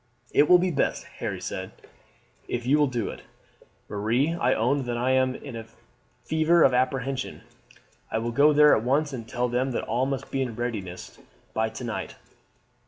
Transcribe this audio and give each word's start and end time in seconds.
"It 0.33 0.49
will 0.49 0.57
be 0.57 0.71
best," 0.71 1.03
Harry 1.19 1.39
said, 1.39 1.73
"if 2.47 2.65
you 2.65 2.79
will 2.79 2.87
do 2.87 3.09
it, 3.09 3.21
Marie. 3.87 4.33
I 4.33 4.51
own 4.55 4.85
that 4.85 4.97
I 4.97 5.11
am 5.11 5.35
in 5.35 5.55
a 5.55 5.67
fever 6.23 6.63
of 6.63 6.73
apprehension. 6.73 7.41
I 8.09 8.17
will 8.17 8.31
go 8.31 8.51
there 8.51 8.75
at 8.75 8.81
once 8.83 9.11
to 9.11 9.21
tell 9.21 9.47
them 9.47 9.69
that 9.73 9.83
all 9.83 10.07
must 10.07 10.31
be 10.31 10.41
in 10.41 10.55
readiness 10.55 11.19
by 11.53 11.69
to 11.69 11.83
night. 11.83 12.15